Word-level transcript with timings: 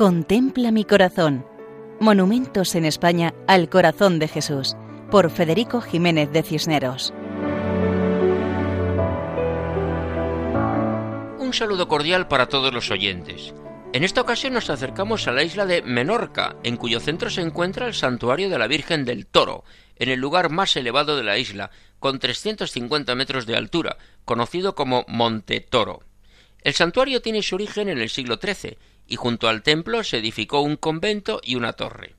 Contempla 0.00 0.72
mi 0.72 0.86
corazón. 0.86 1.44
Monumentos 2.00 2.74
en 2.74 2.86
España 2.86 3.34
al 3.46 3.68
corazón 3.68 4.18
de 4.18 4.28
Jesús, 4.28 4.74
por 5.10 5.30
Federico 5.30 5.82
Jiménez 5.82 6.32
de 6.32 6.42
Cisneros. 6.42 7.12
Un 11.38 11.52
saludo 11.52 11.86
cordial 11.86 12.28
para 12.28 12.46
todos 12.46 12.72
los 12.72 12.90
oyentes. 12.90 13.52
En 13.92 14.02
esta 14.02 14.22
ocasión 14.22 14.54
nos 14.54 14.70
acercamos 14.70 15.28
a 15.28 15.32
la 15.32 15.42
isla 15.42 15.66
de 15.66 15.82
Menorca, 15.82 16.56
en 16.62 16.78
cuyo 16.78 16.98
centro 16.98 17.28
se 17.28 17.42
encuentra 17.42 17.86
el 17.86 17.92
santuario 17.92 18.48
de 18.48 18.58
la 18.58 18.68
Virgen 18.68 19.04
del 19.04 19.26
Toro, 19.26 19.64
en 19.96 20.08
el 20.08 20.18
lugar 20.18 20.48
más 20.48 20.74
elevado 20.76 21.18
de 21.18 21.24
la 21.24 21.36
isla, 21.36 21.72
con 21.98 22.20
350 22.20 23.14
metros 23.16 23.44
de 23.44 23.54
altura, 23.54 23.98
conocido 24.24 24.74
como 24.74 25.04
Monte 25.08 25.60
Toro. 25.60 26.00
El 26.62 26.72
santuario 26.72 27.20
tiene 27.20 27.42
su 27.42 27.56
origen 27.56 27.90
en 27.90 27.98
el 27.98 28.08
siglo 28.08 28.38
XIII 28.42 28.78
y 29.10 29.16
junto 29.16 29.48
al 29.48 29.62
templo 29.62 30.04
se 30.04 30.18
edificó 30.18 30.60
un 30.60 30.76
convento 30.76 31.40
y 31.42 31.56
una 31.56 31.74
torre. 31.74 32.14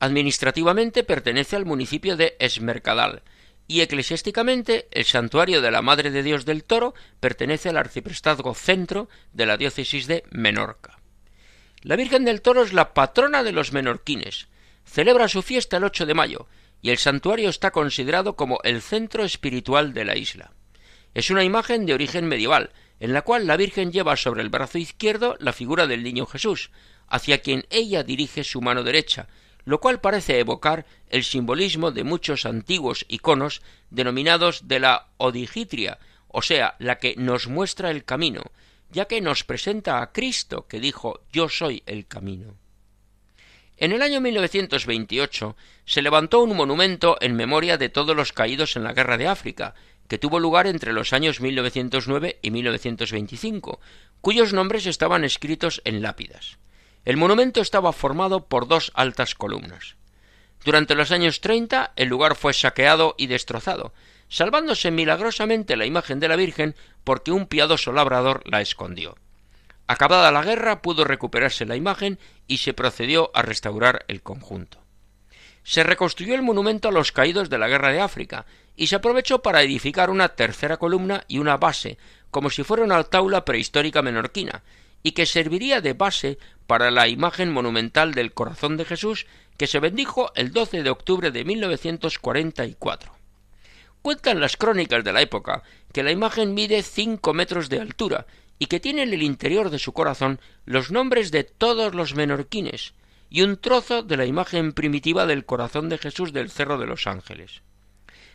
Administrativamente 0.00 1.04
pertenece 1.04 1.54
al 1.54 1.64
municipio 1.64 2.16
de 2.16 2.36
Esmercadal 2.40 3.22
y 3.68 3.80
eclesiásticamente 3.80 4.88
el 4.90 5.04
santuario 5.04 5.62
de 5.62 5.70
la 5.70 5.80
Madre 5.80 6.10
de 6.10 6.24
Dios 6.24 6.44
del 6.44 6.64
Toro 6.64 6.92
pertenece 7.20 7.68
al 7.68 7.76
arciprestazgo 7.76 8.52
centro 8.54 9.08
de 9.32 9.46
la 9.46 9.56
diócesis 9.56 10.08
de 10.08 10.24
Menorca. 10.32 10.98
La 11.82 11.94
Virgen 11.96 12.24
del 12.24 12.42
Toro 12.42 12.64
es 12.64 12.72
la 12.72 12.94
patrona 12.94 13.44
de 13.44 13.52
los 13.52 13.72
menorquines. 13.72 14.48
Celebra 14.84 15.28
su 15.28 15.40
fiesta 15.40 15.76
el 15.76 15.84
8 15.84 16.04
de 16.04 16.14
mayo 16.14 16.48
y 16.82 16.90
el 16.90 16.98
santuario 16.98 17.48
está 17.48 17.70
considerado 17.70 18.34
como 18.34 18.58
el 18.64 18.82
centro 18.82 19.24
espiritual 19.24 19.94
de 19.94 20.04
la 20.04 20.16
isla. 20.16 20.52
Es 21.14 21.30
una 21.30 21.44
imagen 21.44 21.86
de 21.86 21.94
origen 21.94 22.26
medieval, 22.26 22.72
en 23.00 23.12
la 23.12 23.22
cual 23.22 23.46
la 23.46 23.56
Virgen 23.56 23.92
lleva 23.92 24.16
sobre 24.16 24.42
el 24.42 24.50
brazo 24.50 24.78
izquierdo 24.78 25.36
la 25.40 25.52
figura 25.52 25.86
del 25.86 26.02
niño 26.02 26.26
Jesús, 26.26 26.70
hacia 27.08 27.38
quien 27.42 27.66
ella 27.70 28.02
dirige 28.02 28.44
su 28.44 28.60
mano 28.60 28.82
derecha, 28.82 29.28
lo 29.64 29.80
cual 29.80 30.00
parece 30.00 30.38
evocar 30.38 30.86
el 31.08 31.24
simbolismo 31.24 31.90
de 31.90 32.04
muchos 32.04 32.46
antiguos 32.46 33.04
iconos 33.08 33.62
denominados 33.90 34.68
de 34.68 34.80
la 34.80 35.08
odigitria, 35.16 35.98
o 36.28 36.42
sea, 36.42 36.76
la 36.78 36.98
que 36.98 37.14
nos 37.16 37.48
muestra 37.48 37.90
el 37.90 38.04
camino, 38.04 38.42
ya 38.90 39.06
que 39.06 39.20
nos 39.20 39.44
presenta 39.44 40.02
a 40.02 40.12
Cristo 40.12 40.66
que 40.66 40.80
dijo 40.80 41.20
Yo 41.32 41.48
soy 41.48 41.82
el 41.86 42.06
camino. 42.06 42.56
En 43.76 43.92
el 43.92 44.02
año 44.02 44.20
1928 44.20 45.56
se 45.84 46.02
levantó 46.02 46.40
un 46.40 46.56
monumento 46.56 47.16
en 47.20 47.34
memoria 47.34 47.76
de 47.76 47.88
todos 47.88 48.14
los 48.14 48.32
caídos 48.32 48.76
en 48.76 48.84
la 48.84 48.92
guerra 48.92 49.18
de 49.18 49.26
África, 49.26 49.74
que 50.08 50.18
tuvo 50.18 50.38
lugar 50.38 50.66
entre 50.66 50.92
los 50.92 51.12
años 51.12 51.40
1909 51.40 52.38
y 52.42 52.50
1925, 52.50 53.80
cuyos 54.20 54.52
nombres 54.52 54.86
estaban 54.86 55.24
escritos 55.24 55.82
en 55.84 56.02
lápidas. 56.02 56.58
El 57.04 57.16
monumento 57.16 57.60
estaba 57.60 57.92
formado 57.92 58.46
por 58.46 58.66
dos 58.66 58.90
altas 58.94 59.34
columnas. 59.34 59.96
Durante 60.64 60.94
los 60.94 61.10
años 61.10 61.40
30 61.40 61.92
el 61.96 62.08
lugar 62.08 62.34
fue 62.36 62.54
saqueado 62.54 63.14
y 63.18 63.26
destrozado, 63.26 63.92
salvándose 64.28 64.90
milagrosamente 64.90 65.76
la 65.76 65.84
imagen 65.84 66.20
de 66.20 66.28
la 66.28 66.36
Virgen 66.36 66.74
porque 67.04 67.32
un 67.32 67.46
piadoso 67.46 67.92
labrador 67.92 68.42
la 68.50 68.62
escondió. 68.62 69.16
Acabada 69.86 70.32
la 70.32 70.42
guerra 70.42 70.80
pudo 70.80 71.04
recuperarse 71.04 71.66
la 71.66 71.76
imagen 71.76 72.18
y 72.46 72.58
se 72.58 72.72
procedió 72.72 73.30
a 73.34 73.42
restaurar 73.42 74.06
el 74.08 74.22
conjunto. 74.22 74.78
Se 75.62 75.82
reconstruyó 75.82 76.34
el 76.34 76.42
monumento 76.42 76.88
a 76.88 76.92
los 76.92 77.12
caídos 77.12 77.50
de 77.50 77.58
la 77.58 77.68
guerra 77.68 77.92
de 77.92 78.00
África 78.00 78.46
y 78.76 78.88
se 78.88 78.96
aprovechó 78.96 79.42
para 79.42 79.62
edificar 79.62 80.10
una 80.10 80.30
tercera 80.30 80.76
columna 80.76 81.24
y 81.28 81.38
una 81.38 81.56
base, 81.56 81.98
como 82.30 82.50
si 82.50 82.64
fuera 82.64 82.84
una 82.84 82.96
altaula 82.96 83.44
prehistórica 83.44 84.02
menorquina, 84.02 84.62
y 85.02 85.12
que 85.12 85.26
serviría 85.26 85.80
de 85.80 85.92
base 85.92 86.38
para 86.66 86.90
la 86.90 87.08
imagen 87.08 87.52
monumental 87.52 88.14
del 88.14 88.32
corazón 88.32 88.76
de 88.76 88.84
Jesús 88.84 89.26
que 89.56 89.66
se 89.66 89.78
bendijo 89.78 90.32
el 90.34 90.50
12 90.50 90.82
de 90.82 90.90
octubre 90.90 91.30
de 91.30 91.44
1944. 91.44 93.12
Cuentan 94.02 94.40
las 94.40 94.56
crónicas 94.56 95.04
de 95.04 95.12
la 95.12 95.22
época 95.22 95.62
que 95.92 96.02
la 96.02 96.10
imagen 96.10 96.54
mide 96.54 96.82
cinco 96.82 97.32
metros 97.32 97.68
de 97.68 97.80
altura 97.80 98.26
y 98.58 98.66
que 98.66 98.80
tiene 98.80 99.02
en 99.02 99.12
el 99.12 99.22
interior 99.22 99.70
de 99.70 99.78
su 99.78 99.92
corazón 99.92 100.40
los 100.64 100.90
nombres 100.90 101.30
de 101.30 101.44
todos 101.44 101.94
los 101.94 102.14
menorquines 102.14 102.94
y 103.30 103.42
un 103.42 103.56
trozo 103.56 104.02
de 104.02 104.16
la 104.16 104.26
imagen 104.26 104.72
primitiva 104.72 105.26
del 105.26 105.44
corazón 105.44 105.88
de 105.88 105.98
Jesús 105.98 106.32
del 106.32 106.50
Cerro 106.50 106.78
de 106.78 106.86
los 106.86 107.06
Ángeles. 107.06 107.62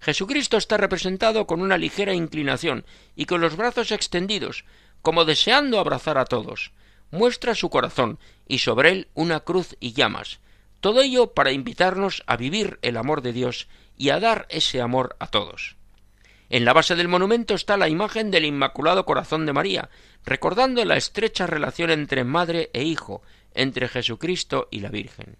Jesucristo 0.00 0.56
está 0.56 0.78
representado 0.78 1.46
con 1.46 1.60
una 1.60 1.76
ligera 1.76 2.14
inclinación 2.14 2.84
y 3.14 3.26
con 3.26 3.40
los 3.40 3.56
brazos 3.56 3.92
extendidos, 3.92 4.64
como 5.02 5.24
deseando 5.24 5.78
abrazar 5.78 6.18
a 6.18 6.24
todos. 6.24 6.72
Muestra 7.10 7.54
su 7.54 7.70
corazón 7.70 8.18
y 8.48 8.58
sobre 8.58 8.90
él 8.90 9.08
una 9.14 9.40
cruz 9.40 9.76
y 9.78 9.92
llamas. 9.92 10.40
Todo 10.80 11.02
ello 11.02 11.34
para 11.34 11.52
invitarnos 11.52 12.22
a 12.26 12.36
vivir 12.36 12.78
el 12.82 12.96
amor 12.96 13.20
de 13.20 13.32
Dios 13.32 13.68
y 13.98 14.08
a 14.08 14.20
dar 14.20 14.46
ese 14.48 14.80
amor 14.80 15.16
a 15.18 15.26
todos. 15.26 15.76
En 16.48 16.64
la 16.64 16.72
base 16.72 16.96
del 16.96 17.06
monumento 17.06 17.54
está 17.54 17.76
la 17.76 17.88
imagen 17.88 18.30
del 18.30 18.44
Inmaculado 18.44 19.04
Corazón 19.04 19.46
de 19.46 19.52
María, 19.52 19.90
recordando 20.24 20.84
la 20.84 20.96
estrecha 20.96 21.46
relación 21.46 21.90
entre 21.90 22.24
madre 22.24 22.70
e 22.72 22.82
hijo, 22.82 23.22
entre 23.54 23.88
Jesucristo 23.88 24.66
y 24.70 24.80
la 24.80 24.88
Virgen. 24.88 25.36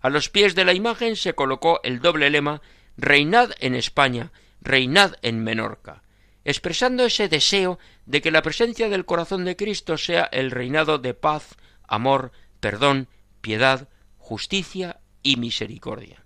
A 0.00 0.10
los 0.10 0.28
pies 0.28 0.54
de 0.54 0.64
la 0.64 0.74
imagen 0.74 1.16
se 1.16 1.34
colocó 1.34 1.80
el 1.82 2.00
doble 2.00 2.30
lema 2.30 2.60
Reinad 2.98 3.52
en 3.60 3.74
España, 3.76 4.32
reinad 4.60 5.14
en 5.22 5.44
Menorca, 5.44 6.02
expresando 6.44 7.04
ese 7.04 7.28
deseo 7.28 7.78
de 8.06 8.20
que 8.20 8.32
la 8.32 8.42
presencia 8.42 8.88
del 8.88 9.04
corazón 9.04 9.44
de 9.44 9.54
Cristo 9.54 9.96
sea 9.96 10.24
el 10.24 10.50
reinado 10.50 10.98
de 10.98 11.14
paz, 11.14 11.54
amor, 11.86 12.32
perdón, 12.58 13.06
piedad, 13.40 13.88
justicia 14.16 14.98
y 15.22 15.36
misericordia. 15.36 16.24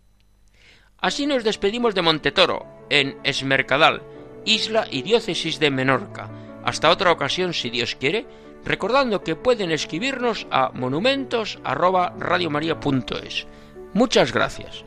Así 0.96 1.26
nos 1.26 1.44
despedimos 1.44 1.94
de 1.94 2.00
Montetoro, 2.00 2.86
en 2.88 3.18
Esmercadal, 3.22 4.02
isla 4.46 4.86
y 4.90 5.02
diócesis 5.02 5.60
de 5.60 5.70
Menorca. 5.70 6.30
Hasta 6.64 6.90
otra 6.90 7.12
ocasión, 7.12 7.52
si 7.52 7.68
Dios 7.68 7.96
quiere, 7.96 8.26
recordando 8.64 9.22
que 9.22 9.36
pueden 9.36 9.72
escribirnos 9.72 10.46
a 10.50 10.70
monumentos@radiomaria.es. 10.70 13.46
Muchas 13.92 14.32
gracias. 14.32 14.86